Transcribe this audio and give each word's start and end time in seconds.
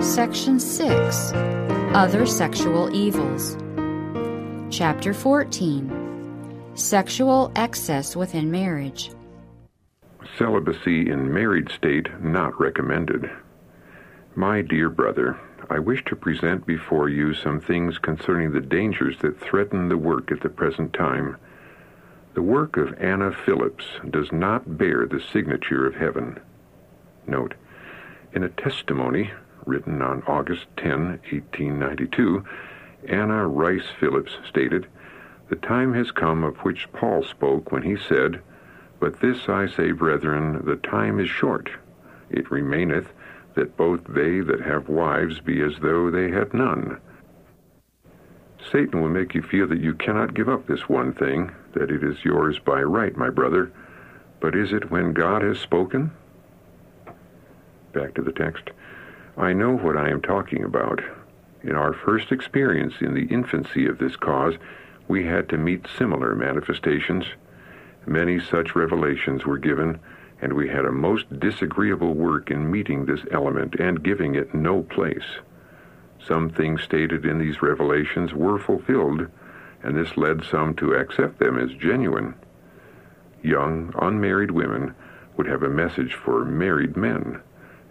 Section 0.00 0.60
6 0.60 1.32
Other 1.92 2.24
Sexual 2.24 2.94
Evils. 2.94 3.56
Chapter 4.70 5.12
14 5.12 6.70
Sexual 6.74 7.50
Excess 7.56 8.14
Within 8.14 8.48
Marriage. 8.48 9.10
Celibacy 10.38 11.10
in 11.10 11.34
married 11.34 11.68
state 11.72 12.06
not 12.22 12.58
recommended. 12.60 13.28
My 14.36 14.62
dear 14.62 14.88
brother, 14.88 15.36
I 15.68 15.80
wish 15.80 16.04
to 16.04 16.14
present 16.14 16.64
before 16.64 17.08
you 17.08 17.34
some 17.34 17.60
things 17.60 17.98
concerning 17.98 18.52
the 18.52 18.60
dangers 18.60 19.16
that 19.22 19.40
threaten 19.40 19.88
the 19.88 19.98
work 19.98 20.30
at 20.30 20.42
the 20.42 20.48
present 20.48 20.92
time. 20.92 21.36
The 22.34 22.42
work 22.42 22.76
of 22.76 22.94
Anna 23.00 23.32
Phillips 23.44 23.84
does 24.08 24.30
not 24.30 24.78
bear 24.78 25.06
the 25.06 25.20
signature 25.32 25.88
of 25.88 25.96
heaven. 25.96 26.38
Note, 27.26 27.54
in 28.32 28.44
a 28.44 28.48
testimony 28.48 29.32
written 29.68 30.02
on 30.02 30.22
August 30.26 30.66
10, 30.78 31.20
1892, 31.30 32.44
Anna 33.08 33.46
Rice 33.46 33.86
Phillips 34.00 34.32
stated, 34.48 34.88
The 35.50 35.56
time 35.56 35.94
has 35.94 36.10
come 36.10 36.42
of 36.42 36.56
which 36.58 36.90
Paul 36.92 37.22
spoke 37.22 37.70
when 37.70 37.82
he 37.82 37.96
said, 37.96 38.40
But 38.98 39.20
this 39.20 39.48
I 39.48 39.68
say, 39.68 39.92
brethren, 39.92 40.62
the 40.64 40.76
time 40.76 41.20
is 41.20 41.28
short. 41.28 41.70
It 42.30 42.50
remaineth 42.50 43.12
that 43.54 43.76
both 43.76 44.00
they 44.08 44.40
that 44.40 44.60
have 44.60 44.88
wives 44.88 45.40
be 45.40 45.60
as 45.62 45.74
though 45.80 46.10
they 46.10 46.30
had 46.30 46.54
none. 46.54 47.00
Satan 48.70 49.00
will 49.00 49.08
make 49.08 49.34
you 49.34 49.42
feel 49.42 49.66
that 49.68 49.80
you 49.80 49.94
cannot 49.94 50.34
give 50.34 50.48
up 50.48 50.66
this 50.66 50.88
one 50.88 51.12
thing, 51.12 51.52
that 51.74 51.90
it 51.90 52.02
is 52.02 52.24
yours 52.24 52.58
by 52.58 52.82
right, 52.82 53.16
my 53.16 53.30
brother. 53.30 53.70
But 54.40 54.54
is 54.54 54.72
it 54.72 54.90
when 54.90 55.12
God 55.12 55.42
has 55.42 55.58
spoken? 55.58 56.10
Back 57.92 58.14
to 58.14 58.22
the 58.22 58.32
text. 58.32 58.70
I 59.38 59.52
know 59.52 59.76
what 59.76 59.96
I 59.96 60.10
am 60.10 60.20
talking 60.20 60.64
about. 60.64 61.00
In 61.62 61.76
our 61.76 61.92
first 61.92 62.32
experience 62.32 62.94
in 63.00 63.14
the 63.14 63.32
infancy 63.32 63.86
of 63.86 63.98
this 63.98 64.16
cause, 64.16 64.54
we 65.06 65.26
had 65.26 65.48
to 65.50 65.56
meet 65.56 65.86
similar 65.96 66.34
manifestations. 66.34 67.24
Many 68.04 68.40
such 68.40 68.74
revelations 68.74 69.46
were 69.46 69.56
given, 69.56 70.00
and 70.42 70.54
we 70.54 70.68
had 70.68 70.84
a 70.84 70.90
most 70.90 71.38
disagreeable 71.38 72.14
work 72.14 72.50
in 72.50 72.68
meeting 72.68 73.06
this 73.06 73.20
element 73.30 73.76
and 73.78 74.02
giving 74.02 74.34
it 74.34 74.54
no 74.54 74.82
place. 74.82 75.38
Some 76.18 76.50
things 76.50 76.82
stated 76.82 77.24
in 77.24 77.38
these 77.38 77.62
revelations 77.62 78.34
were 78.34 78.58
fulfilled, 78.58 79.28
and 79.84 79.96
this 79.96 80.16
led 80.16 80.42
some 80.44 80.74
to 80.74 80.94
accept 80.94 81.38
them 81.38 81.56
as 81.56 81.72
genuine. 81.74 82.34
Young, 83.40 83.94
unmarried 84.02 84.50
women 84.50 84.96
would 85.36 85.46
have 85.46 85.62
a 85.62 85.68
message 85.68 86.14
for 86.14 86.44
married 86.44 86.96
men 86.96 87.40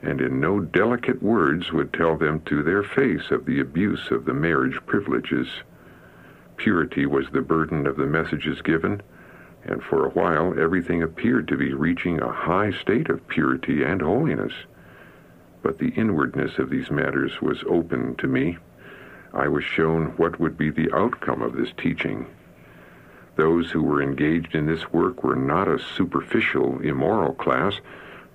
and 0.02 0.22
in 0.22 0.40
no 0.40 0.60
delicate 0.60 1.22
words 1.22 1.72
would 1.72 1.92
tell 1.92 2.18
them 2.18 2.42
to 2.42 2.62
their 2.64 2.84
face 2.84 3.32
of 3.32 3.46
the 3.46 3.60
abuse 3.60 4.12
of 4.12 4.26
the 4.26 4.34
marriage 4.34 4.80
privileges. 4.86 5.48
Purity 6.56 7.06
was 7.06 7.30
the 7.30 7.42
burden 7.42 7.88
of 7.88 7.98
the 7.98 8.06
messages 8.06 8.62
given, 8.62 9.02
and 9.64 9.84
for 9.84 10.06
a 10.06 10.10
while 10.12 10.58
everything 10.60 11.04
appeared 11.04 11.48
to 11.48 11.58
be 11.58 11.74
reaching 11.74 12.22
a 12.22 12.32
high 12.32 12.72
state 12.72 13.10
of 13.10 13.28
purity 13.28 13.84
and 13.84 14.02
holiness. 14.02 14.54
But 15.62 15.80
the 15.80 15.90
inwardness 15.90 16.58
of 16.60 16.70
these 16.70 16.90
matters 16.92 17.42
was 17.42 17.64
open 17.68 18.16
to 18.18 18.28
me. 18.28 18.58
I 19.34 19.48
was 19.48 19.64
shown 19.64 20.14
what 20.18 20.40
would 20.40 20.58
be 20.58 20.70
the 20.70 20.92
outcome 20.96 21.42
of 21.42 21.56
this 21.56 21.74
teaching. 21.78 22.28
Those 23.36 23.70
who 23.72 23.84
were 23.84 24.02
engaged 24.02 24.56
in 24.56 24.66
this 24.66 24.92
work 24.92 25.24
were 25.24 25.36
not 25.36 25.68
a 25.68 25.80
superficial, 25.80 26.80
immoral 26.80 27.34
class, 27.34 27.80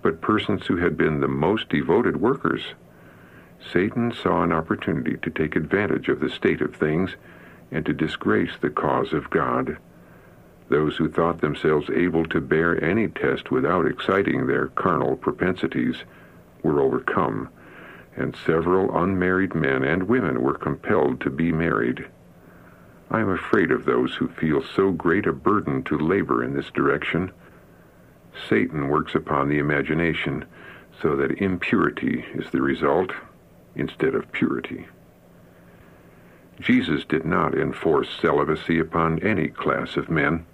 but 0.03 0.21
persons 0.21 0.67
who 0.67 0.77
had 0.77 0.97
been 0.97 1.21
the 1.21 1.29
most 1.29 1.69
devoted 1.69 2.21
workers. 2.21 2.75
Satan 3.73 4.13
saw 4.13 4.43
an 4.43 4.53
opportunity 4.53 5.17
to 5.23 5.31
take 5.31 5.55
advantage 5.55 6.09
of 6.09 6.21
the 6.21 6.29
state 6.29 6.61
of 6.61 6.75
things 6.75 7.15
and 7.71 7.87
to 7.87 7.93
disgrace 7.93 8.53
the 8.61 8.71
cause 8.71 9.13
of 9.13 9.31
God. 9.31 9.79
Those 10.69 10.97
who 10.97 11.09
thought 11.09 11.41
themselves 11.41 11.89
able 11.91 12.25
to 12.27 12.41
bear 12.41 12.83
any 12.83 13.09
test 13.09 13.51
without 13.51 13.87
exciting 13.87 14.47
their 14.47 14.69
carnal 14.69 15.17
propensities 15.17 16.05
were 16.63 16.81
overcome, 16.81 17.49
and 18.17 18.37
several 18.37 18.97
unmarried 18.97 19.55
men 19.55 19.85
and 19.85 20.05
women 20.05 20.43
were 20.43 20.55
compelled 20.55 21.21
to 21.21 21.31
be 21.31 21.53
married. 21.53 22.07
I 23.11 23.21
am 23.21 23.29
afraid 23.29 23.71
of 23.71 23.85
those 23.85 24.15
who 24.15 24.29
feel 24.29 24.63
so 24.63 24.91
great 24.91 25.27
a 25.27 25.33
burden 25.33 25.83
to 25.85 25.99
labor 25.99 26.43
in 26.43 26.55
this 26.55 26.71
direction 26.71 27.33
Satan 28.49 28.89
works 28.89 29.15
upon 29.15 29.49
the 29.49 29.59
imagination 29.59 30.45
so 31.01 31.17
that 31.17 31.39
impurity 31.39 32.25
is 32.35 32.51
the 32.51 32.63
result 32.63 33.13
instead 33.75 34.15
of 34.15 34.31
purity. 34.33 34.87
Jesus 36.61 37.05
did 37.05 37.25
not 37.25 37.55
enforce 37.55 38.09
celibacy 38.09 38.79
upon 38.79 39.19
any 39.23 39.49
class 39.49 39.97
of 39.97 40.11
men. 40.11 40.47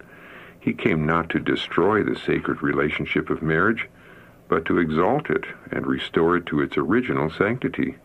He 0.59 0.73
came 0.73 1.07
not 1.07 1.29
to 1.31 1.39
destroy 1.39 2.03
the 2.03 2.19
sacred 2.19 2.63
relationship 2.63 3.31
of 3.31 3.43
marriage, 3.43 3.89
but 4.49 4.65
to 4.67 4.79
exalt 4.79 5.29
it 5.29 5.45
and 5.71 5.87
restore 5.87 6.37
it 6.37 6.47
to 6.47 6.61
its 6.61 6.79
original 6.79 7.31
sanctity. 7.31 7.97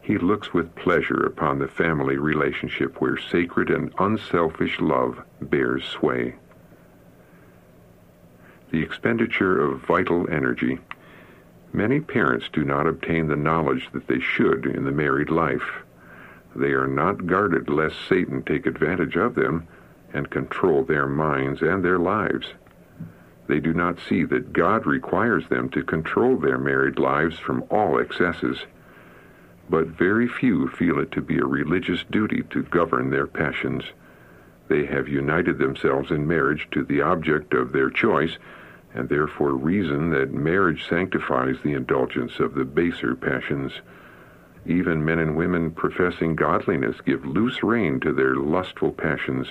He 0.00 0.18
looks 0.18 0.52
with 0.52 0.74
pleasure 0.74 1.24
upon 1.24 1.58
the 1.58 1.68
family 1.68 2.16
relationship 2.16 3.00
where 3.00 3.16
sacred 3.16 3.70
and 3.70 3.92
unselfish 3.98 4.80
love 4.80 5.22
bears 5.40 5.84
sway 5.84 6.34
the 8.70 8.82
expenditure 8.82 9.60
of 9.60 9.80
vital 9.80 10.28
energy. 10.30 10.78
Many 11.72 12.00
parents 12.00 12.46
do 12.52 12.64
not 12.64 12.86
obtain 12.86 13.26
the 13.26 13.36
knowledge 13.36 13.88
that 13.92 14.06
they 14.06 14.20
should 14.20 14.66
in 14.66 14.84
the 14.84 14.90
married 14.90 15.30
life. 15.30 15.82
They 16.56 16.72
are 16.72 16.86
not 16.86 17.26
guarded 17.26 17.68
lest 17.68 17.96
Satan 18.08 18.42
take 18.42 18.66
advantage 18.66 19.16
of 19.16 19.34
them 19.34 19.68
and 20.12 20.30
control 20.30 20.82
their 20.82 21.06
minds 21.06 21.62
and 21.62 21.84
their 21.84 21.98
lives. 21.98 22.48
They 23.46 23.60
do 23.60 23.72
not 23.72 23.98
see 24.00 24.24
that 24.24 24.52
God 24.52 24.86
requires 24.86 25.48
them 25.48 25.68
to 25.70 25.82
control 25.82 26.36
their 26.36 26.58
married 26.58 26.98
lives 26.98 27.38
from 27.38 27.64
all 27.70 27.98
excesses. 27.98 28.58
But 29.70 29.86
very 29.86 30.28
few 30.28 30.68
feel 30.68 30.98
it 30.98 31.12
to 31.12 31.22
be 31.22 31.38
a 31.38 31.44
religious 31.44 32.04
duty 32.10 32.42
to 32.50 32.62
govern 32.64 33.10
their 33.10 33.26
passions. 33.26 33.84
They 34.68 34.84
have 34.86 35.08
united 35.08 35.58
themselves 35.58 36.10
in 36.10 36.26
marriage 36.26 36.68
to 36.72 36.84
the 36.84 37.00
object 37.00 37.54
of 37.54 37.72
their 37.72 37.90
choice 37.90 38.36
and 38.98 39.08
therefore 39.08 39.52
reason 39.52 40.10
that 40.10 40.32
marriage 40.32 40.88
sanctifies 40.88 41.54
the 41.62 41.72
indulgence 41.72 42.40
of 42.40 42.54
the 42.54 42.64
baser 42.64 43.14
passions. 43.14 43.72
Even 44.66 45.04
men 45.04 45.20
and 45.20 45.36
women 45.36 45.70
professing 45.70 46.34
godliness 46.34 46.96
give 47.06 47.24
loose 47.24 47.62
rein 47.62 48.00
to 48.00 48.12
their 48.12 48.34
lustful 48.34 48.90
passions 48.90 49.46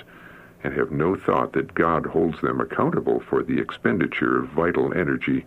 and 0.65 0.73
have 0.73 0.91
no 0.91 1.15
thought 1.15 1.53
that 1.53 1.73
God 1.73 2.05
holds 2.05 2.41
them 2.41 2.59
accountable 2.59 3.21
for 3.21 3.41
the 3.41 3.57
expenditure 3.57 4.37
of 4.37 4.49
vital 4.49 4.93
energy 4.93 5.45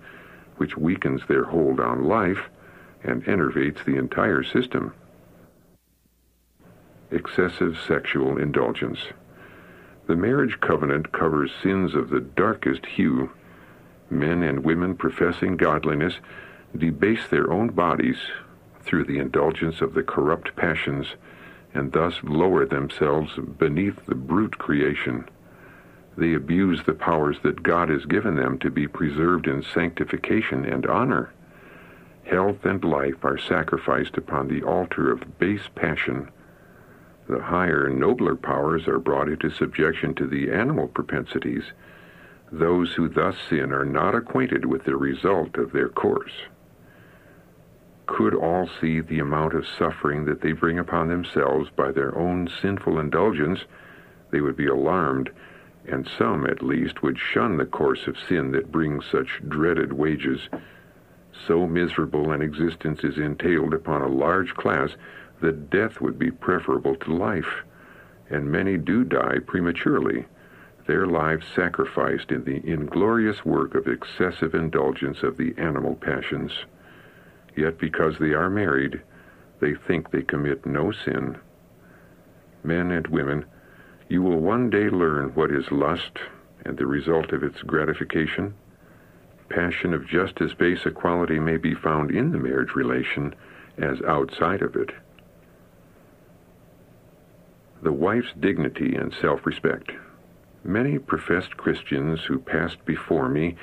which 0.57 0.79
weakens 0.79 1.21
their 1.29 1.45
hold 1.45 1.79
on 1.79 2.05
life 2.05 2.49
and 3.05 3.29
enervates 3.29 3.83
the 3.85 3.97
entire 3.97 4.43
system. 4.43 4.95
Excessive 7.11 7.79
sexual 7.87 8.39
indulgence. 8.39 9.01
The 10.07 10.17
marriage 10.17 10.59
covenant 10.63 11.13
covers 11.13 11.53
sins 11.63 11.95
of 11.95 12.09
the 12.09 12.21
darkest 12.21 12.87
hue 12.87 13.31
men 14.11 14.43
and 14.43 14.65
women 14.65 14.95
professing 14.97 15.57
godliness 15.57 16.15
debase 16.77 17.27
their 17.29 17.53
own 17.53 17.69
bodies 17.69 18.19
through 18.83 19.05
the 19.05 19.19
indulgence 19.19 19.81
of 19.81 19.95
the 19.95 20.03
corrupt 20.03 20.55
passions 20.57 21.07
and 21.75 21.93
thus 21.93 22.15
lower 22.23 22.67
themselves 22.67 23.39
beneath 23.59 24.07
the 24.07 24.15
brute 24.15 24.59
creation. 24.59 25.29
They 26.17 26.35
abuse 26.35 26.83
the 26.85 26.95
powers 26.95 27.39
that 27.43 27.63
God 27.63 27.89
has 27.89 28.05
given 28.05 28.37
them 28.37 28.59
to 28.59 28.71
be 28.71 28.89
preserved 28.89 29.47
in 29.47 29.63
sanctification 29.63 30.65
and 30.65 30.87
honor. 30.87 31.33
Health 32.25 32.65
and 32.65 32.85
life 32.85 33.25
are 33.25 33.39
sacrificed 33.39 34.17
upon 34.17 34.49
the 34.49 34.63
altar 34.63 35.11
of 35.11 35.39
base 35.39 35.69
passion. 35.75 36.29
The 37.29 37.41
higher, 37.41 37.89
nobler 37.89 38.35
powers 38.35 38.89
are 38.89 38.99
brought 38.99 39.29
into 39.29 39.51
subjection 39.51 40.15
to 40.17 40.27
the 40.27 40.51
animal 40.51 40.89
propensities 40.89 41.65
those 42.53 42.95
who 42.95 43.09
thus 43.09 43.37
sin 43.49 43.73
are 43.73 43.85
not 43.85 44.15
acquainted 44.15 44.65
with 44.65 44.85
the 44.85 44.97
result 44.97 45.57
of 45.57 45.73
their 45.73 45.89
course. 45.89 46.33
Could 48.07 48.35
all 48.35 48.69
see 48.81 49.01
the 49.01 49.21
amount 49.21 49.55
of 49.55 49.69
suffering 49.69 50.25
that 50.25 50.41
they 50.41 50.53
bring 50.53 50.79
upon 50.79 51.09
themselves 51.09 51.71
by 51.77 51.93
their 51.93 52.17
own 52.19 52.49
sinful 52.61 52.99
indulgence, 52.99 53.61
they 54.33 54.41
would 54.41 54.57
be 54.57 54.67
alarmed, 54.67 55.31
and 55.87 56.09
some 56.19 56.45
at 56.45 56.63
least 56.63 57.03
would 57.03 57.19
shun 57.19 57.57
the 57.57 57.65
course 57.65 58.09
of 58.09 58.19
sin 58.19 58.51
that 58.51 58.73
brings 58.73 59.05
such 59.07 59.41
dreaded 59.49 59.93
wages. 59.93 60.49
So 61.47 61.69
miserable 61.69 62.33
an 62.33 62.43
existence 62.43 63.05
is 63.05 63.17
entailed 63.17 63.75
upon 63.75 64.03
a 64.03 64.09
large 64.09 64.55
class 64.55 64.91
that 65.41 65.71
death 65.71 66.01
would 66.01 66.19
be 66.19 66.33
preferable 66.33 66.97
to 66.97 67.15
life, 67.15 67.63
and 68.29 68.51
many 68.51 68.77
do 68.77 69.05
die 69.05 69.39
prematurely 69.47 70.27
their 70.91 71.07
lives 71.07 71.47
sacrificed 71.55 72.33
in 72.33 72.43
the 72.43 72.69
inglorious 72.69 73.45
work 73.45 73.77
of 73.77 73.87
excessive 73.87 74.57
indulgence 74.57 75.23
of 75.23 75.37
the 75.37 75.55
animal 75.57 75.95
passions. 75.95 76.51
Yet 77.57 77.79
because 77.79 78.19
they 78.19 78.33
are 78.33 78.51
married, 78.51 79.01
they 79.61 79.75
think 79.87 80.11
they 80.11 80.23
commit 80.23 80.67
no 80.67 80.91
sin. 80.91 81.39
Men 82.65 82.91
and 82.91 83.07
women, 83.07 83.45
you 84.09 84.21
will 84.21 84.41
one 84.41 84.69
day 84.69 84.91
learn 84.91 85.33
what 85.37 85.53
is 85.53 85.71
lust 85.71 86.19
and 86.65 86.77
the 86.77 86.89
result 86.89 87.31
of 87.31 87.45
its 87.45 87.63
gratification. 87.63 88.53
Passion 89.49 89.95
of 89.95 90.09
just 90.09 90.41
as 90.41 90.55
base 90.55 90.87
a 90.87 90.91
quality 90.91 91.39
may 91.39 91.57
be 91.57 91.73
found 91.73 92.11
in 92.11 92.33
the 92.33 92.39
marriage 92.39 92.75
relation 92.75 93.33
as 93.79 94.03
outside 94.03 94.61
of 94.61 94.75
it. 94.75 94.91
The 97.81 97.93
wife's 97.93 98.33
dignity 98.41 98.97
and 98.97 99.15
self-respect. 99.21 99.93
Many 100.65 100.99
professed 100.99 101.57
Christians 101.57 102.25
who 102.25 102.39
passed 102.39 102.85
before 102.85 103.29
me 103.29 103.57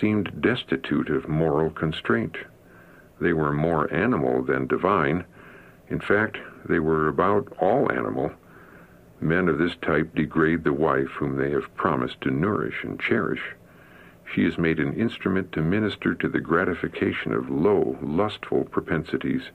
seemed 0.00 0.40
destitute 0.40 1.08
of 1.08 1.28
moral 1.28 1.70
constraint. 1.70 2.36
They 3.20 3.32
were 3.32 3.52
more 3.52 3.92
animal 3.92 4.42
than 4.42 4.66
divine. 4.66 5.24
In 5.88 6.00
fact, 6.00 6.38
they 6.68 6.80
were 6.80 7.06
about 7.06 7.52
all 7.60 7.90
animal. 7.92 8.32
Men 9.20 9.48
of 9.48 9.58
this 9.58 9.76
type 9.76 10.14
degrade 10.16 10.64
the 10.64 10.72
wife 10.72 11.10
whom 11.10 11.36
they 11.36 11.50
have 11.50 11.74
promised 11.76 12.20
to 12.22 12.30
nourish 12.32 12.82
and 12.82 12.98
cherish. 12.98 13.54
She 14.24 14.44
is 14.44 14.58
made 14.58 14.80
an 14.80 14.94
instrument 14.94 15.52
to 15.52 15.62
minister 15.62 16.14
to 16.14 16.28
the 16.28 16.40
gratification 16.40 17.32
of 17.32 17.50
low, 17.50 17.98
lustful 18.02 18.64
propensities. 18.64 19.50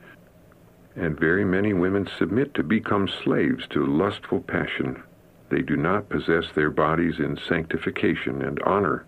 And 0.96 1.20
very 1.20 1.44
many 1.44 1.74
women 1.74 2.08
submit 2.08 2.54
to 2.54 2.64
become 2.64 3.10
slaves 3.10 3.68
to 3.72 3.86
lustful 3.86 4.40
passion. 4.40 5.04
They 5.50 5.62
do 5.62 5.78
not 5.78 6.10
possess 6.10 6.52
their 6.54 6.70
bodies 6.70 7.20
in 7.20 7.38
sanctification 7.38 8.42
and 8.42 8.62
honor. 8.64 9.06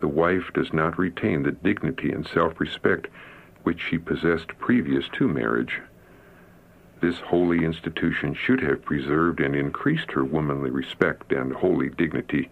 The 0.00 0.08
wife 0.08 0.50
does 0.54 0.72
not 0.72 0.98
retain 0.98 1.42
the 1.42 1.52
dignity 1.52 2.10
and 2.10 2.26
self-respect 2.26 3.08
which 3.62 3.80
she 3.80 3.98
possessed 3.98 4.58
previous 4.58 5.08
to 5.10 5.28
marriage. 5.28 5.82
This 7.00 7.18
holy 7.18 7.64
institution 7.64 8.34
should 8.34 8.60
have 8.60 8.84
preserved 8.84 9.40
and 9.40 9.54
increased 9.54 10.12
her 10.12 10.24
womanly 10.24 10.70
respect 10.70 11.32
and 11.32 11.52
holy 11.52 11.90
dignity, 11.90 12.50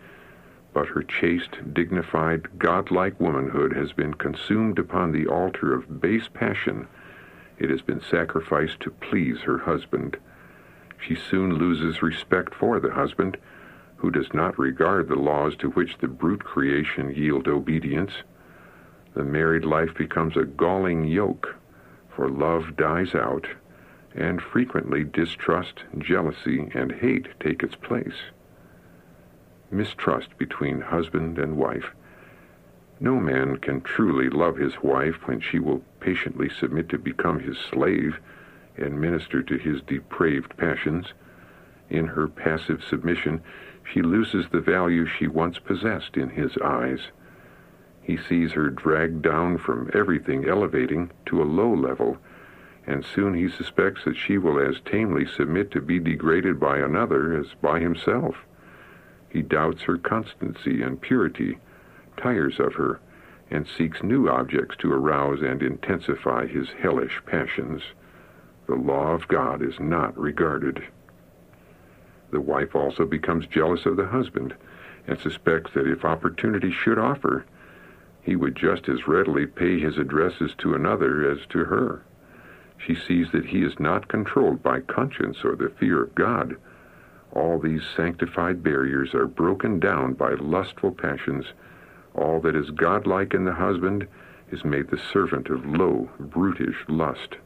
but 0.72 0.88
her 0.88 1.02
chaste, 1.02 1.56
dignified, 1.72 2.58
godlike 2.58 3.19
womanhood 3.19 3.72
has 3.75 3.93
been 3.93 4.14
consumed 4.14 4.78
upon 4.78 5.12
the 5.12 5.26
altar 5.26 5.75
of 5.75 6.00
base 6.00 6.28
passion. 6.32 6.87
It 7.58 7.70
has 7.70 7.82
been 7.82 8.00
sacrificed 8.00 8.81
to 8.81 8.90
please 8.90 9.40
her 9.40 9.58
husband. 9.58 10.19
She 11.00 11.14
soon 11.14 11.54
loses 11.54 12.02
respect 12.02 12.54
for 12.54 12.80
the 12.80 12.92
husband, 12.92 13.36
who 13.96 14.10
does 14.10 14.32
not 14.34 14.58
regard 14.58 15.08
the 15.08 15.16
laws 15.16 15.56
to 15.56 15.70
which 15.70 15.98
the 15.98 16.08
brute 16.08 16.44
creation 16.44 17.14
yield 17.14 17.48
obedience. 17.48 18.12
The 19.14 19.24
married 19.24 19.64
life 19.64 19.94
becomes 19.94 20.36
a 20.36 20.44
galling 20.44 21.04
yoke, 21.04 21.56
for 22.10 22.28
love 22.28 22.76
dies 22.76 23.14
out, 23.14 23.46
and 24.14 24.42
frequently 24.42 25.04
distrust, 25.04 25.84
jealousy, 25.98 26.70
and 26.74 26.92
hate 26.92 27.28
take 27.40 27.62
its 27.62 27.74
place. 27.74 28.30
Mistrust 29.70 30.36
between 30.38 30.80
husband 30.80 31.38
and 31.38 31.56
wife. 31.56 31.92
No 33.00 33.20
man 33.20 33.58
can 33.58 33.80
truly 33.80 34.28
love 34.28 34.56
his 34.56 34.82
wife 34.82 35.26
when 35.26 35.40
she 35.40 35.58
will 35.58 35.82
patiently 36.00 36.48
submit 36.48 36.88
to 36.88 36.98
become 36.98 37.38
his 37.38 37.58
slave 37.58 38.18
and 38.78 39.00
minister 39.00 39.42
to 39.42 39.56
his 39.56 39.82
depraved 39.82 40.56
passions. 40.56 41.12
In 41.90 42.06
her 42.06 42.28
passive 42.28 42.82
submission, 42.82 43.40
she 43.92 44.02
loses 44.02 44.46
the 44.48 44.60
value 44.60 45.06
she 45.06 45.26
once 45.26 45.58
possessed 45.58 46.16
in 46.16 46.30
his 46.30 46.56
eyes. 46.58 47.10
He 48.02 48.16
sees 48.16 48.52
her 48.52 48.70
dragged 48.70 49.22
down 49.22 49.58
from 49.58 49.90
everything 49.94 50.48
elevating 50.48 51.10
to 51.26 51.42
a 51.42 51.44
low 51.44 51.75
level, 51.75 52.19
and 52.86 53.04
soon 53.04 53.34
he 53.34 53.48
suspects 53.48 54.04
that 54.04 54.16
she 54.16 54.38
will 54.38 54.58
as 54.58 54.81
tamely 54.81 55.26
submit 55.26 55.70
to 55.72 55.81
be 55.81 55.98
degraded 55.98 56.58
by 56.58 56.78
another 56.78 57.36
as 57.36 57.54
by 57.60 57.81
himself. 57.81 58.36
He 59.28 59.42
doubts 59.42 59.82
her 59.82 59.98
constancy 59.98 60.81
and 60.81 61.00
purity, 61.00 61.58
tires 62.16 62.58
of 62.58 62.74
her, 62.74 63.00
and 63.50 63.66
seeks 63.66 64.02
new 64.02 64.28
objects 64.28 64.76
to 64.78 64.92
arouse 64.92 65.42
and 65.42 65.62
intensify 65.62 66.46
his 66.46 66.70
hellish 66.70 67.20
passions. 67.26 67.82
The 68.69 68.75
law 68.75 69.15
of 69.15 69.26
God 69.29 69.62
is 69.62 69.81
not 69.81 70.19
regarded. 70.19 70.85
The 72.31 72.41
wife 72.43 72.76
also 72.76 73.06
becomes 73.06 73.47
jealous 73.47 73.87
of 73.87 73.97
the 73.97 74.09
husband 74.09 74.55
and 75.06 75.19
suspects 75.19 75.73
that 75.73 75.87
if 75.87 76.05
opportunity 76.05 76.70
should 76.70 76.99
offer, 76.99 77.47
he 78.20 78.37
would 78.37 78.55
just 78.55 78.91
as 78.91 79.09
readily 79.09 79.47
pay 79.47 79.79
his 79.79 79.97
addresses 79.97 80.55
to 80.59 80.75
another 80.75 81.31
as 81.31 81.47
to 81.47 81.65
her. 81.65 82.03
She 82.76 82.94
sees 82.94 83.31
that 83.32 83.47
he 83.47 83.62
is 83.62 83.81
not 83.81 84.09
controlled 84.09 84.62
by 84.62 84.81
conscience 84.81 85.47
or 85.47 85.56
the 85.56 85.70
fear 85.70 86.03
of 86.03 86.15
God. 86.15 86.55
All 87.32 87.59
these 87.59 87.87
sanctified 87.97 88.62
barriers 88.62 89.15
are 89.15 89.26
broken 89.26 89.81
down 89.81 90.12
by 90.12 90.35
lustful 90.35 90.93
passions. 90.93 91.47
All 92.15 92.38
that 92.41 92.55
is 92.55 92.70
godlike 92.70 93.32
in 93.32 93.47
the 93.47 93.55
husband 93.55 94.06
is 94.50 94.62
made 94.62 94.91
the 94.91 94.99
servant 94.99 95.49
of 95.49 95.65
low, 95.65 96.11
brutish 96.20 96.85
lust 96.87 97.38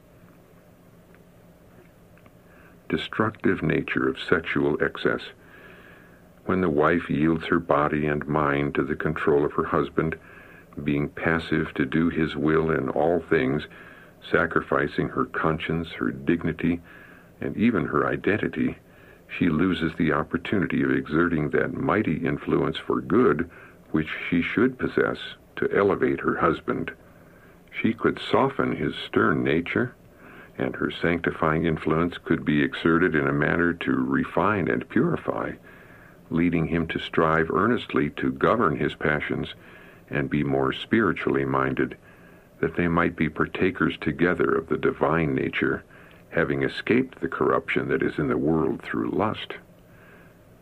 destructive 2.93 3.63
nature 3.63 4.07
of 4.07 4.21
sexual 4.21 4.77
excess. 4.83 5.23
When 6.45 6.61
the 6.61 6.69
wife 6.69 7.09
yields 7.09 7.47
her 7.47 7.59
body 7.59 8.05
and 8.05 8.29
mind 8.29 8.75
to 8.75 8.83
the 8.83 8.95
control 8.95 9.47
of 9.47 9.53
her 9.53 9.65
husband, 9.65 10.15
being 10.85 11.09
passive 11.09 11.73
to 11.75 11.87
do 11.87 12.11
his 12.11 12.37
will 12.37 12.71
in 12.71 12.91
all 12.91 13.21
things, 13.31 13.63
sacrificing 14.31 15.09
her 15.09 15.25
conscience, 15.25 15.89
her 15.93 16.11
dignity, 16.11 16.83
and 17.41 17.57
even 17.57 17.87
her 17.87 18.07
identity, 18.07 18.77
she 19.27 19.49
loses 19.49 19.93
the 19.97 20.13
opportunity 20.13 20.83
of 20.83 20.91
exerting 20.91 21.49
that 21.49 21.73
mighty 21.73 22.19
influence 22.19 22.77
for 22.77 23.01
good 23.01 23.49
which 23.91 24.09
she 24.29 24.43
should 24.43 24.79
possess 24.79 25.17
to 25.57 25.75
elevate 25.75 26.21
her 26.21 26.37
husband. 26.37 26.91
She 27.71 27.95
could 27.95 28.19
soften 28.19 28.77
his 28.77 28.95
stern 29.07 29.43
nature 29.43 29.95
and 30.59 30.77
her 30.77 30.91
sanctifying 30.91 31.65
influence 31.65 32.19
could 32.19 32.45
be 32.45 32.63
exerted 32.63 33.15
in 33.15 33.27
a 33.27 33.33
manner 33.33 33.73
to 33.73 33.93
refine 33.93 34.69
and 34.69 34.89
purify, 34.89 35.53
leading 36.31 36.67
him 36.67 36.87
to 36.87 36.99
strive 36.99 37.51
earnestly 37.51 38.11
to 38.11 38.33
govern 38.33 38.77
his 38.77 38.95
passions 38.95 39.55
and 40.11 40.29
be 40.29 40.45
more 40.45 40.73
spiritually 40.73 41.45
minded, 41.45 41.97
that 42.61 42.77
they 42.77 42.89
might 42.89 43.17
be 43.17 43.29
partakers 43.29 43.97
together 43.99 44.55
of 44.55 44.69
the 44.69 44.79
divine 44.79 45.35
nature, 45.35 45.83
having 46.31 46.63
escaped 46.63 47.21
the 47.21 47.29
corruption 47.29 47.89
that 47.89 48.03
is 48.03 48.19
in 48.19 48.29
the 48.29 48.37
world 48.37 48.81
through 48.83 49.11
lust. 49.11 49.55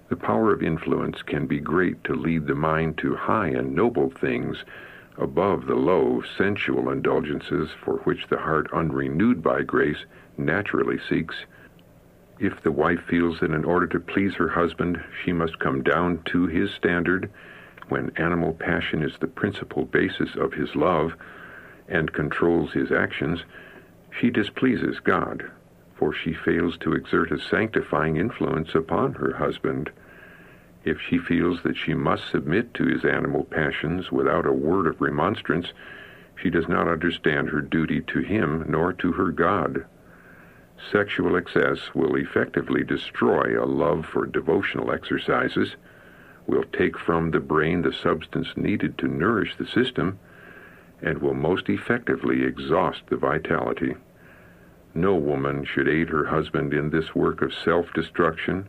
The 0.09 0.16
power 0.16 0.52
of 0.52 0.62
influence 0.62 1.23
can 1.23 1.47
be 1.47 1.61
great 1.61 2.02
to 2.04 2.14
lead 2.14 2.47
the 2.47 2.54
mind 2.54 2.99
to 2.99 3.14
high 3.14 3.49
and 3.49 3.75
noble 3.75 4.11
things 4.11 4.64
above 5.19 5.67
the 5.67 5.75
low, 5.75 6.23
sensual 6.37 6.90
indulgences 6.90 7.71
for 7.85 7.99
which 7.99 8.26
the 8.29 8.38
heart 8.38 8.69
unrenewed 8.73 9.43
by 9.43 9.62
grace 9.62 10.05
naturally 10.38 10.99
seeks. 11.09 11.37
If 12.38 12.62
the 12.62 12.73
wife 12.73 13.00
feels 13.09 13.40
that 13.40 13.50
in 13.50 13.64
order 13.64 13.87
to 13.88 14.00
please 14.00 14.35
her 14.35 14.49
husband 14.49 15.02
she 15.25 15.33
must 15.33 15.59
come 15.59 15.83
down 15.83 16.23
to 16.26 16.47
his 16.47 16.71
standard, 16.71 17.31
when 17.90 18.12
animal 18.17 18.55
passion 18.55 19.02
is 19.02 19.12
the 19.19 19.26
principal 19.26 19.85
basis 19.85 20.31
of 20.37 20.52
his 20.52 20.75
love 20.75 21.12
and 21.88 22.12
controls 22.12 22.73
his 22.73 22.93
actions, 22.93 23.40
she 24.19 24.31
displeases 24.31 25.00
God, 25.00 25.50
for 25.97 26.14
she 26.14 26.33
fails 26.33 26.79
to 26.79 26.93
exert 26.93 27.33
a 27.33 27.38
sanctifying 27.38 28.17
influence 28.17 28.75
upon 28.75 29.14
her 29.14 29.35
husband. 29.37 29.90
If 30.82 30.99
she 31.00 31.18
feels 31.18 31.62
that 31.62 31.76
she 31.76 31.92
must 31.92 32.30
submit 32.30 32.72
to 32.75 32.87
his 32.87 33.04
animal 33.04 33.44
passions 33.44 34.10
without 34.10 34.46
a 34.46 34.52
word 34.52 34.87
of 34.87 35.00
remonstrance, 35.00 35.75
she 36.34 36.49
does 36.49 36.68
not 36.68 36.88
understand 36.88 37.50
her 37.50 37.60
duty 37.60 38.00
to 38.00 38.20
him 38.20 38.64
nor 38.66 38.94
to 38.94 39.12
her 39.12 39.30
God. 39.30 39.84
Sexual 40.90 41.37
excess 41.37 41.94
will 41.94 42.16
effectively 42.16 42.82
destroy 42.82 43.62
a 43.62 43.66
love 43.66 44.06
for 44.06 44.25
devotional 44.25 44.90
exercises, 44.90 45.76
will 46.46 46.64
take 46.72 46.99
from 46.99 47.30
the 47.30 47.40
brain 47.40 47.82
the 47.82 47.92
substance 47.92 48.56
needed 48.56 48.96
to 48.96 49.06
nourish 49.06 49.56
the 49.56 49.66
system, 49.66 50.18
and 51.02 51.18
will 51.18 51.34
most 51.34 51.68
effectively 51.68 52.42
exhaust 52.42 53.02
the 53.08 53.16
vitality. 53.16 53.94
No 54.94 55.14
woman 55.14 55.64
should 55.64 55.88
aid 55.88 56.08
her 56.08 56.25
husband 56.25 56.72
in 56.72 56.88
this 56.88 57.14
work 57.14 57.42
of 57.42 57.52
self-destruction 57.52 58.66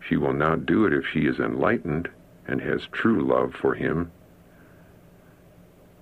she 0.00 0.16
will 0.16 0.32
not 0.32 0.66
do 0.66 0.86
it 0.86 0.92
if 0.92 1.06
she 1.06 1.26
is 1.26 1.38
enlightened 1.38 2.08
and 2.46 2.60
has 2.60 2.88
true 2.92 3.22
love 3.22 3.54
for 3.54 3.74
him. 3.74 4.10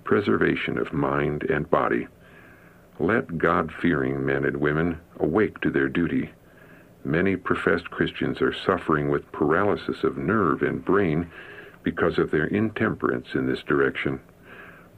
Preservation 0.04 0.78
of 0.78 0.92
mind 0.92 1.42
and 1.44 1.68
body. 1.70 2.06
Let 2.98 3.38
God 3.38 3.72
fearing 3.72 4.24
men 4.24 4.44
and 4.44 4.56
women 4.56 4.98
awake 5.20 5.60
to 5.60 5.70
their 5.70 5.88
duty. 5.88 6.30
Many 7.04 7.36
professed 7.36 7.90
Christians 7.90 8.40
are 8.40 8.52
suffering 8.52 9.10
with 9.10 9.30
paralysis 9.32 10.02
of 10.02 10.16
nerve 10.16 10.62
and 10.62 10.84
brain 10.84 11.30
because 11.82 12.18
of 12.18 12.30
their 12.30 12.46
intemperance 12.46 13.28
in 13.34 13.46
this 13.46 13.62
direction. 13.62 14.20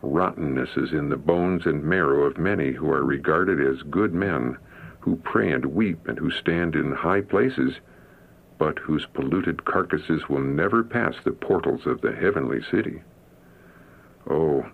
Rottenness 0.02 0.76
is 0.76 0.92
in 0.92 1.10
the 1.10 1.16
bones 1.16 1.66
and 1.66 1.84
marrow 1.84 2.24
of 2.24 2.38
many 2.38 2.72
who 2.72 2.90
are 2.90 3.04
regarded 3.04 3.60
as 3.60 3.82
good 3.82 4.14
men, 4.14 4.56
who 5.00 5.16
pray 5.16 5.52
and 5.52 5.66
weep 5.66 6.08
and 6.08 6.18
who 6.18 6.30
stand 6.30 6.74
in 6.74 6.92
high 6.92 7.20
places, 7.20 7.74
but 8.60 8.78
whose 8.78 9.06
polluted 9.14 9.64
carcasses 9.64 10.28
will 10.28 10.42
never 10.42 10.84
pass 10.84 11.14
the 11.24 11.32
portals 11.32 11.86
of 11.86 12.02
the 12.02 12.12
heavenly 12.12 12.60
city. 12.70 13.02
Oh, 14.28 14.66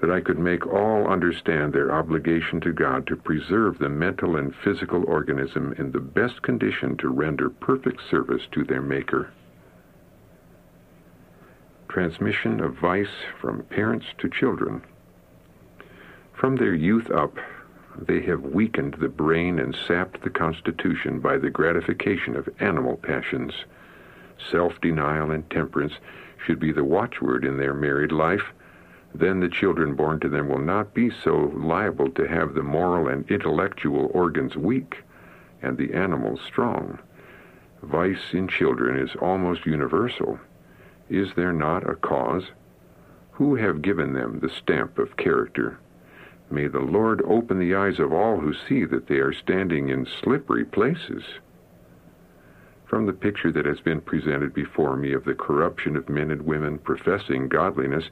that 0.00 0.12
I 0.12 0.20
could 0.20 0.38
make 0.38 0.64
all 0.64 1.08
understand 1.08 1.72
their 1.72 1.92
obligation 1.92 2.60
to 2.60 2.72
God 2.72 3.04
to 3.08 3.16
preserve 3.16 3.78
the 3.78 3.88
mental 3.88 4.36
and 4.36 4.54
physical 4.54 5.04
organism 5.06 5.74
in 5.76 5.90
the 5.90 5.98
best 5.98 6.40
condition 6.42 6.96
to 6.98 7.08
render 7.08 7.50
perfect 7.50 8.00
service 8.08 8.42
to 8.52 8.62
their 8.62 8.80
Maker. 8.80 9.32
Transmission 11.88 12.60
of 12.60 12.76
vice 12.76 13.24
from 13.40 13.64
parents 13.64 14.06
to 14.18 14.30
children. 14.30 14.82
From 16.32 16.54
their 16.54 16.74
youth 16.74 17.10
up, 17.10 17.36
they 17.98 18.20
have 18.22 18.42
weakened 18.42 18.94
the 18.94 19.08
brain 19.08 19.58
and 19.58 19.74
sapped 19.74 20.22
the 20.22 20.30
constitution 20.30 21.20
by 21.20 21.36
the 21.38 21.50
gratification 21.50 22.36
of 22.36 22.48
animal 22.60 22.96
passions. 22.96 23.52
Self 24.50 24.80
denial 24.80 25.30
and 25.30 25.48
temperance 25.50 25.94
should 26.44 26.58
be 26.58 26.72
the 26.72 26.84
watchword 26.84 27.44
in 27.44 27.58
their 27.58 27.74
married 27.74 28.12
life 28.12 28.52
then 29.14 29.40
the 29.40 29.48
children 29.48 29.94
born 29.94 30.20
to 30.20 30.28
them 30.28 30.48
will 30.48 30.58
not 30.58 30.94
be 30.94 31.10
so 31.10 31.52
liable 31.54 32.10
to 32.12 32.26
have 32.26 32.54
the 32.54 32.62
moral 32.62 33.08
and 33.08 33.30
intellectual 33.30 34.10
organs 34.14 34.56
weak 34.56 35.02
and 35.60 35.76
the 35.76 35.92
animals 35.92 36.40
strong. 36.46 36.98
Vice 37.82 38.32
in 38.32 38.48
children 38.48 38.96
is 38.96 39.14
almost 39.16 39.66
universal. 39.66 40.38
Is 41.10 41.34
there 41.34 41.52
not 41.52 41.88
a 41.88 41.94
cause? 41.94 42.44
Who 43.32 43.56
have 43.56 43.82
given 43.82 44.14
them 44.14 44.40
the 44.40 44.48
stamp 44.48 44.98
of 44.98 45.16
character? 45.16 45.78
May 46.52 46.66
the 46.66 46.80
Lord 46.80 47.22
open 47.22 47.58
the 47.58 47.74
eyes 47.74 47.98
of 47.98 48.12
all 48.12 48.38
who 48.38 48.52
see 48.52 48.84
that 48.84 49.06
they 49.06 49.20
are 49.20 49.32
standing 49.32 49.88
in 49.88 50.04
slippery 50.04 50.66
places. 50.66 51.24
From 52.84 53.06
the 53.06 53.14
picture 53.14 53.50
that 53.52 53.64
has 53.64 53.80
been 53.80 54.02
presented 54.02 54.52
before 54.52 54.94
me 54.94 55.14
of 55.14 55.24
the 55.24 55.34
corruption 55.34 55.96
of 55.96 56.10
men 56.10 56.30
and 56.30 56.42
women 56.42 56.76
professing 56.76 57.48
godliness, 57.48 58.10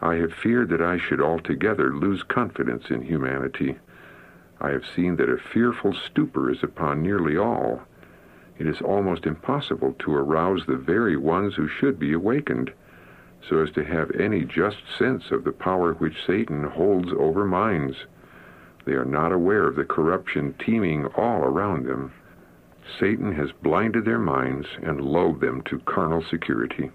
I 0.00 0.16
have 0.16 0.32
feared 0.32 0.70
that 0.70 0.82
I 0.82 0.98
should 0.98 1.20
altogether 1.20 1.94
lose 1.94 2.24
confidence 2.24 2.90
in 2.90 3.02
humanity. 3.02 3.78
I 4.60 4.70
have 4.70 4.84
seen 4.84 5.14
that 5.14 5.30
a 5.30 5.38
fearful 5.38 5.94
stupor 5.94 6.50
is 6.50 6.64
upon 6.64 7.00
nearly 7.00 7.36
all. 7.36 7.82
It 8.58 8.66
is 8.66 8.80
almost 8.80 9.24
impossible 9.24 9.94
to 10.00 10.16
arouse 10.16 10.66
the 10.66 10.76
very 10.76 11.16
ones 11.16 11.54
who 11.54 11.68
should 11.68 12.00
be 12.00 12.12
awakened, 12.12 12.72
so 13.46 13.62
as 13.62 13.70
to 13.72 13.84
have 13.84 14.10
any 14.12 14.44
just 14.44 14.78
sense 14.98 15.30
of 15.30 15.44
the 15.44 15.52
power 15.52 15.92
which 15.94 16.24
Satan 16.26 16.64
holds 16.64 17.12
over 17.12 17.44
minds. 17.44 17.96
They 18.84 18.92
are 18.92 19.04
not 19.04 19.32
aware 19.32 19.66
of 19.66 19.76
the 19.76 19.84
corruption 19.84 20.54
teeming 20.58 21.06
all 21.16 21.42
around 21.42 21.86
them. 21.86 22.12
Satan 22.98 23.32
has 23.32 23.52
blinded 23.52 24.04
their 24.04 24.18
minds 24.18 24.66
and 24.82 25.00
lulled 25.00 25.40
them 25.40 25.62
to 25.62 25.78
carnal 25.80 26.22
security. 26.22 26.90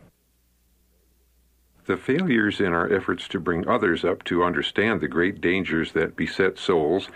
The 1.85 1.97
failures 1.97 2.61
in 2.61 2.73
our 2.73 2.91
efforts 2.91 3.27
to 3.27 3.39
bring 3.39 3.67
others 3.67 4.05
up 4.05 4.23
to 4.25 4.43
understand 4.43 5.01
the 5.01 5.07
great 5.07 5.41
dangers 5.41 5.91
that 5.91 6.15
beset 6.15 6.57
souls 6.57 7.09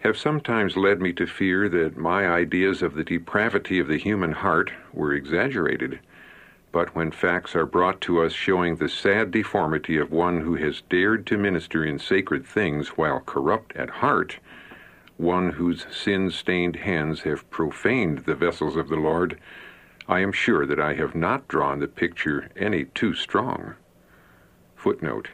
have 0.00 0.16
sometimes 0.16 0.76
led 0.76 1.00
me 1.00 1.12
to 1.12 1.26
fear 1.26 1.68
that 1.68 1.96
my 1.96 2.28
ideas 2.28 2.82
of 2.82 2.94
the 2.94 3.04
depravity 3.04 3.78
of 3.78 3.88
the 3.88 3.96
human 3.96 4.32
heart 4.32 4.70
were 4.92 5.12
exaggerated. 5.12 6.00
But 6.70 6.94
when 6.94 7.10
facts 7.10 7.56
are 7.56 7.66
brought 7.66 8.00
to 8.02 8.20
us 8.22 8.32
showing 8.32 8.76
the 8.76 8.88
sad 8.88 9.30
deformity 9.30 9.96
of 9.96 10.10
one 10.10 10.42
who 10.42 10.56
has 10.56 10.82
dared 10.82 11.26
to 11.26 11.38
minister 11.38 11.84
in 11.84 11.98
sacred 11.98 12.44
things 12.44 12.90
while 12.90 13.20
corrupt 13.20 13.74
at 13.74 13.90
heart, 13.90 14.38
one 15.16 15.50
whose 15.52 15.86
sin 15.90 16.30
stained 16.30 16.76
hands 16.76 17.22
have 17.22 17.48
profaned 17.50 18.20
the 18.20 18.34
vessels 18.34 18.76
of 18.76 18.88
the 18.88 18.96
Lord, 18.96 19.38
I 20.06 20.20
am 20.20 20.32
sure 20.32 20.64
that 20.66 20.80
I 20.80 20.94
have 20.94 21.14
not 21.14 21.48
drawn 21.48 21.80
the 21.80 21.88
picture 21.88 22.48
any 22.56 22.84
too 22.84 23.14
strong. 23.14 23.74
Footnote. 24.76 25.28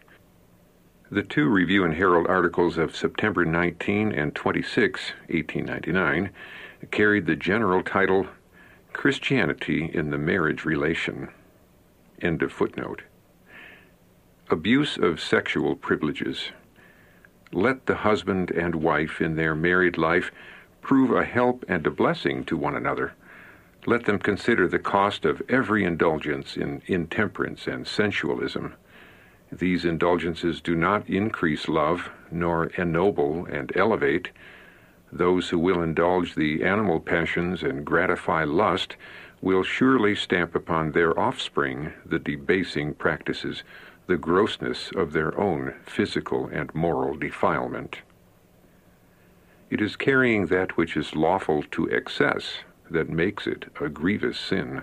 The 1.11 1.23
two 1.23 1.49
Review 1.49 1.85
and 1.85 1.95
Herald 1.95 2.27
articles 2.29 2.79
of 2.79 2.97
September 2.97 3.45
19 3.45 4.11
and 4.11 4.35
26, 4.35 5.13
1899, 5.29 6.31
carried 6.91 7.27
the 7.27 7.37
general 7.37 7.83
title 7.83 8.27
Christianity 8.95 9.91
in 9.93 10.09
the 10.11 10.17
Marriage 10.17 10.65
Relation. 10.65 11.29
End 12.23 12.43
of 12.43 12.53
footnote. 12.53 13.03
Abuse 14.49 14.97
of 14.97 15.21
sexual 15.21 15.75
privileges. 15.75 16.53
Let 17.53 17.85
the 17.85 17.97
husband 17.97 18.51
and 18.51 18.77
wife 18.77 19.21
in 19.21 19.37
their 19.37 19.55
married 19.55 19.99
life 19.99 20.31
prove 20.81 21.11
a 21.11 21.25
help 21.25 21.65
and 21.69 21.87
a 21.87 21.91
blessing 21.91 22.45
to 22.45 22.57
one 22.57 22.75
another. 22.75 23.13
Let 23.85 24.07
them 24.07 24.19
consider 24.19 24.67
the 24.67 24.79
cost 24.79 25.27
of 25.27 25.43
every 25.49 25.85
indulgence 25.85 26.57
in 26.57 26.81
intemperance 26.87 27.67
and 27.67 27.87
sensualism. 27.87 28.75
These 29.53 29.85
indulgences 29.85 30.63
do 30.63 30.75
not 30.75 31.11
increase 31.11 31.69
love, 31.69 32.11
nor 32.31 32.67
ennoble 32.67 33.45
and 33.47 33.71
elevate. 33.77 34.31
Those 35.15 35.51
who 35.51 35.61
will 35.61 35.81
indulge 35.81 36.35
the 36.35 36.65
animal 36.65 36.99
passions 36.99 37.63
and 37.63 37.87
gratify 37.87 38.43
lust 38.43 38.97
will 39.41 39.63
surely 39.63 40.17
stamp 40.17 40.57
upon 40.57 40.91
their 40.91 41.17
offspring 41.17 41.93
the 42.05 42.19
debasing 42.19 42.95
practices, 42.95 43.63
the 44.09 44.17
grossness 44.17 44.91
of 44.97 45.13
their 45.13 45.39
own 45.39 45.75
physical 45.87 46.49
and 46.49 46.75
moral 46.75 47.17
defilement. 47.17 48.01
It 49.71 49.81
is 49.81 49.95
carrying 49.95 50.47
that 50.47 50.77
which 50.77 50.97
is 50.97 51.15
lawful 51.15 51.63
to 51.71 51.87
excess 51.87 52.59
that 52.91 53.09
makes 53.09 53.47
it 53.47 53.67
a 53.81 53.89
grievous 53.89 54.37
sin 54.37 54.83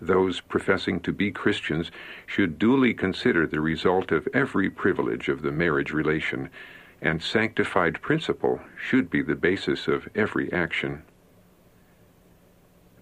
those 0.00 0.40
professing 0.40 1.00
to 1.00 1.12
be 1.12 1.30
Christians 1.30 1.90
should 2.26 2.58
duly 2.58 2.92
consider 2.92 3.46
the 3.46 3.60
result 3.60 4.12
of 4.12 4.28
every 4.34 4.68
privilege 4.68 5.28
of 5.28 5.42
the 5.42 5.52
marriage 5.52 5.92
relation, 5.92 6.50
and 7.02 7.22
sanctified 7.22 8.00
principle 8.00 8.60
should 8.76 9.10
be 9.10 9.22
the 9.22 9.34
basis 9.34 9.86
of 9.88 10.08
every 10.14 10.52
action. 10.52 11.02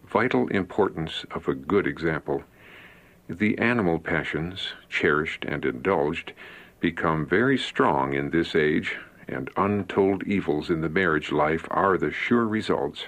Vital 0.07 0.49
importance 0.49 1.25
of 1.31 1.49
a 1.49 1.55
good 1.55 1.87
example. 1.87 2.43
The 3.29 3.57
animal 3.59 3.99
passions, 3.99 4.75
cherished 4.89 5.45
and 5.45 5.65
indulged, 5.65 6.33
become 6.81 7.27
very 7.27 7.57
strong 7.57 8.15
in 8.15 8.31
this 8.31 8.55
age, 8.55 8.97
and 9.27 9.51
untold 9.57 10.23
evils 10.25 10.69
in 10.69 10.83
the 10.83 10.89
marriage 10.89 11.33
life 11.33 11.67
are 11.71 11.97
the 11.97 12.13
sure 12.13 12.47
results 12.47 13.05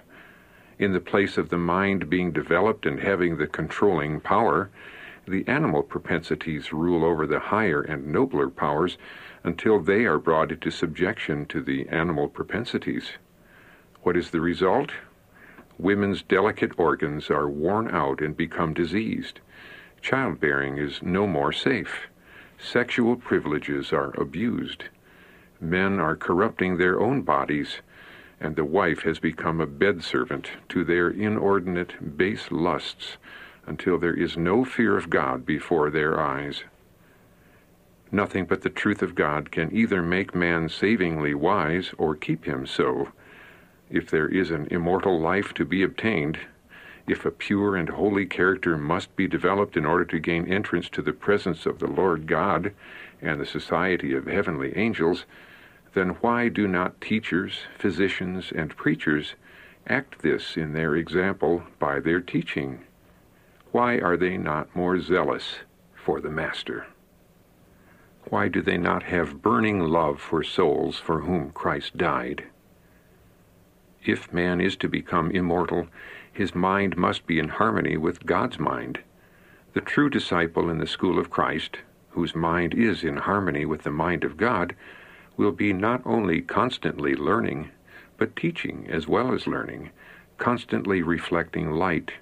in 0.79 0.93
the 0.93 1.01
place 1.01 1.39
of 1.39 1.49
the 1.49 1.59
mind 1.59 2.11
being 2.11 2.33
developed 2.33 2.87
and 2.87 3.01
having 3.01 3.37
the 3.37 3.47
controlling 3.47 4.21
power, 4.21 4.71
the 5.27 5.47
animal 5.47 5.83
propensities 5.83 6.73
rule 6.73 7.05
over 7.05 7.27
the 7.27 7.39
higher 7.39 7.83
and 7.83 8.07
nobler 8.07 8.49
powers 8.49 8.97
until 9.45 9.81
they 9.81 10.05
are 10.05 10.19
brought 10.19 10.53
into 10.53 10.71
subjection 10.71 11.47
to 11.47 11.63
the 11.63 11.89
animal 11.89 12.29
propensities. 12.29 13.13
What 14.03 14.17
is 14.17 14.31
the 14.31 14.41
result? 14.41 14.93
Women's 15.79 16.23
delicate 16.23 16.79
organs 16.79 17.31
are 17.31 17.49
worn 17.49 17.91
out 17.91 18.21
and 18.21 18.37
become 18.37 18.73
diseased. 18.73 19.41
Childbearing 20.01 20.79
is 20.79 21.03
no 21.03 21.27
more 21.27 21.53
safe. 21.53 22.09
Sexual 22.59 23.17
privileges 23.17 23.93
are 23.93 24.19
abused. 24.21 24.85
Men 25.61 26.01
are 26.01 26.17
corrupting 26.17 26.77
their 26.77 27.01
own 27.01 27.23
bodies 27.23 27.81
and 28.41 28.57
the 28.57 28.65
wife 28.65 29.01
has 29.01 29.19
become 29.19 29.61
a 29.61 29.67
bed 29.67 30.03
servant 30.03 30.51
to 30.69 30.85
their 30.85 31.09
inordinate 31.09 32.17
base 32.17 32.51
lusts 32.51 33.17
until 33.67 33.99
there 33.99 34.15
is 34.15 34.37
no 34.37 34.65
fear 34.65 34.97
of 34.97 35.11
God 35.11 35.45
before 35.45 35.91
their 35.91 36.21
eyes. 36.21 36.65
Nothing 38.13 38.45
but 38.45 38.63
the 38.63 38.71
truth 38.71 39.03
of 39.03 39.15
God 39.15 39.51
can 39.51 39.75
either 39.75 40.01
make 40.01 40.35
man 40.35 40.69
savingly 40.69 41.35
wise 41.35 41.93
or 41.99 42.15
keep 42.15 42.45
him 42.45 42.67
so. 42.67 43.09
If 43.91 44.11
there 44.11 44.29
is 44.29 44.51
an 44.51 44.69
immortal 44.71 45.21
life 45.21 45.53
to 45.55 45.65
be 45.65 45.83
obtained, 45.83 46.39
if 47.09 47.25
a 47.25 47.31
pure 47.31 47.77
and 47.77 47.89
holy 47.89 48.27
character 48.27 48.77
must 48.77 49.15
be 49.17 49.29
developed 49.29 49.77
in 49.77 49.87
order 49.87 50.05
to 50.07 50.19
gain 50.19 50.47
entrance 50.53 50.89
to 50.91 51.03
the 51.03 51.13
presence 51.13 51.67
of 51.67 51.79
the 51.79 51.87
Lord 51.87 52.27
God 52.27 52.73
and 53.21 53.41
the 53.41 53.47
society 53.47 54.15
of 54.15 54.27
heavenly 54.27 54.77
angels, 54.77 55.25
then 55.95 56.11
why 56.21 56.49
do 56.49 56.67
not 56.67 57.01
teachers, 57.01 57.61
physicians, 57.79 58.53
and 58.55 58.77
preachers 58.77 59.35
act 59.89 60.23
this 60.23 60.57
in 60.57 60.73
their 60.73 60.97
example 60.97 61.63
by 61.79 62.01
their 62.01 62.21
teaching? 62.21 62.86
Why 63.77 63.99
are 63.99 64.17
they 64.17 64.39
not 64.39 64.75
more 64.75 64.99
zealous 64.99 65.57
for 65.95 66.23
the 66.23 66.31
Master? 66.31 66.87
Why 68.31 68.49
do 68.49 68.63
they 68.63 68.79
not 68.79 69.03
have 69.03 69.43
burning 69.43 69.81
love 69.81 70.19
for 70.19 70.43
souls 70.43 70.97
for 70.99 71.21
whom 71.21 71.51
Christ 71.51 71.95
died? 71.99 72.45
If 74.03 74.33
man 74.33 74.63
is 74.63 74.77
to 74.77 74.89
become 74.89 75.31
immortal, 75.31 75.89
his 76.33 76.55
mind 76.55 76.97
must 76.97 77.27
be 77.27 77.39
in 77.39 77.51
harmony 77.51 77.99
with 77.99 78.25
God's 78.25 78.59
mind. 78.59 79.01
The 79.75 79.83
true 79.83 80.09
disciple 80.09 80.71
in 80.71 80.79
the 80.79 80.87
school 80.87 81.19
of 81.19 81.29
Christ, 81.29 81.77
whose 82.13 82.35
mind 82.35 82.73
is 82.73 83.05
in 83.05 83.19
harmony 83.19 83.67
with 83.67 83.83
the 83.83 83.91
mind 83.91 84.25
of 84.25 84.39
God, 84.39 84.75
will 85.37 85.53
be 85.53 85.75
not 85.75 86.01
only 86.07 86.41
constantly 86.41 87.15
learning, 87.15 87.73
but 88.17 88.37
teaching 88.37 88.87
as 88.89 89.07
well 89.07 89.35
as 89.35 89.47
learning, 89.47 89.91
constantly 90.39 91.03
reflecting 91.03 91.73
light, 91.73 92.13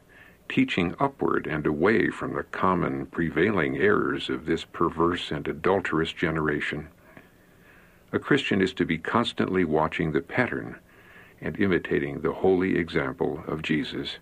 teaching 0.49 0.95
upward 1.01 1.47
and 1.47 1.67
away 1.67 2.11
from 2.11 2.35
the 2.35 2.43
common 2.43 3.07
prevailing 3.07 3.77
errors 3.77 4.29
of 4.29 4.47
this 4.47 4.65
perverse 4.65 5.31
and 5.31 5.49
adulterous 5.49 6.13
generation. 6.13 6.89
A 8.13 8.19
Christian 8.19 8.61
is 8.61 8.73
to 8.75 8.85
be 8.85 8.99
constantly 8.99 9.65
watching 9.65 10.13
the 10.13 10.21
pattern 10.21 10.79
and 11.41 11.59
imitating 11.59 12.21
the 12.21 12.33
holy 12.33 12.77
example 12.77 13.43
of 13.47 13.63
Jesus. 13.63 14.19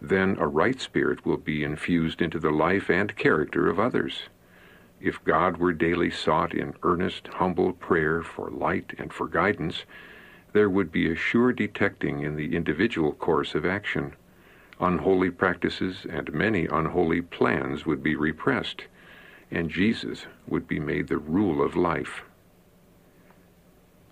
Then 0.00 0.36
a 0.38 0.46
right 0.46 0.80
spirit 0.80 1.24
will 1.24 1.38
be 1.38 1.64
infused 1.64 2.20
into 2.20 2.38
the 2.38 2.50
life 2.50 2.90
and 2.90 3.16
character 3.16 3.68
of 3.68 3.80
others. 3.80 4.24
If 5.00 5.24
God 5.24 5.56
were 5.56 5.72
daily 5.72 6.10
sought 6.10 6.54
in 6.54 6.74
earnest, 6.82 7.28
humble 7.28 7.72
prayer 7.72 8.22
for 8.22 8.50
light 8.50 8.92
and 8.98 9.12
for 9.12 9.26
guidance, 9.26 9.84
there 10.52 10.70
would 10.70 10.92
be 10.92 11.10
a 11.10 11.16
sure 11.16 11.52
detecting 11.52 12.20
in 12.20 12.36
the 12.36 12.54
individual 12.54 13.12
course 13.12 13.54
of 13.54 13.66
action. 13.66 14.14
Unholy 14.80 15.30
practices 15.30 16.04
and 16.10 16.32
many 16.32 16.66
unholy 16.66 17.22
plans 17.22 17.86
would 17.86 18.02
be 18.02 18.16
repressed, 18.16 18.84
and 19.50 19.70
Jesus 19.70 20.26
would 20.48 20.66
be 20.66 20.80
made 20.80 21.06
the 21.06 21.18
rule 21.18 21.62
of 21.62 21.76
life. 21.76 22.22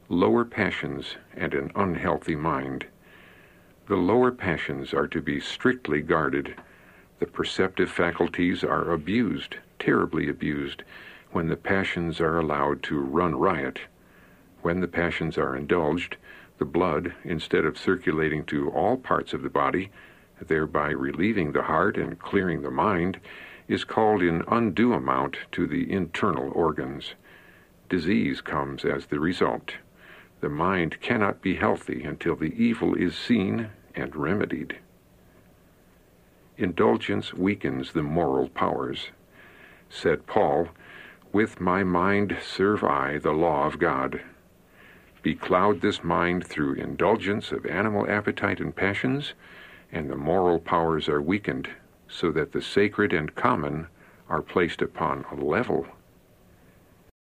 Lower 0.09 0.45
passions 0.45 1.17
and 1.35 1.53
an 1.53 1.73
unhealthy 1.75 2.37
mind. 2.37 2.87
The 3.87 3.97
lower 3.97 4.31
passions 4.31 4.95
are 4.95 5.09
to 5.09 5.21
be 5.21 5.41
strictly 5.41 6.01
guarded. 6.01 6.55
The 7.19 7.27
perceptive 7.27 7.91
faculties 7.91 8.63
are 8.63 8.93
abused, 8.93 9.57
terribly 9.79 10.29
abused, 10.29 10.85
when 11.33 11.49
the 11.49 11.57
passions 11.57 12.21
are 12.21 12.39
allowed 12.39 12.83
to 12.85 13.01
run 13.01 13.35
riot. 13.35 13.81
When 14.61 14.81
the 14.81 14.89
passions 14.89 15.37
are 15.37 15.57
indulged, 15.57 16.17
the 16.59 16.65
blood, 16.65 17.15
instead 17.25 17.65
of 17.65 17.77
circulating 17.77 18.45
to 18.45 18.71
all 18.71 18.97
parts 18.97 19.33
of 19.33 19.43
the 19.43 19.51
body, 19.51 19.91
thereby 20.49 20.91
relieving 20.91 21.53
the 21.53 21.63
heart 21.63 21.97
and 21.97 22.19
clearing 22.19 22.63
the 22.63 22.71
mind, 22.71 23.19
is 23.69 23.85
called 23.85 24.23
in 24.23 24.45
undue 24.49 24.93
amount 24.93 25.37
to 25.53 25.67
the 25.67 25.91
internal 25.91 26.51
organs. 26.53 27.15
Disease 27.89 28.41
comes 28.41 28.85
as 28.85 29.07
the 29.07 29.21
result. 29.21 29.75
The 30.41 30.49
mind 30.49 31.01
cannot 31.01 31.41
be 31.41 31.57
healthy 31.57 32.05
until 32.05 32.35
the 32.35 32.55
evil 32.63 32.95
is 32.95 33.17
seen 33.17 33.69
and 33.95 34.17
remedied. 34.17 34.79
Indulgence 36.59 37.33
weakens 37.33 37.93
the 37.93 38.03
moral 38.03 38.49
powers. 38.49 39.11
Said 39.89 40.27
Paul, 40.27 40.69
With 41.33 41.61
my 41.61 41.83
mind 41.83 42.37
serve 42.43 42.83
I 42.83 43.19
the 43.19 43.33
law 43.33 43.67
of 43.67 43.79
God. 43.79 44.21
Becloud 45.23 45.81
this 45.81 46.03
mind 46.03 46.47
through 46.47 46.75
indulgence 46.75 47.53
of 47.53 47.65
animal 47.65 48.11
appetite 48.11 48.59
and 48.59 48.75
passions, 48.75 49.35
and 49.93 50.11
the 50.11 50.17
moral 50.17 50.59
powers 50.59 51.09
are 51.09 51.23
weakened, 51.23 51.69
so 52.09 52.33
that 52.33 52.53
the 52.53 52.63
sacred 52.63 53.13
and 53.13 53.35
common 53.35 53.87
are 54.29 54.43
placed 54.43 54.81
upon 54.83 55.25
a 55.31 55.35
level 55.35 55.87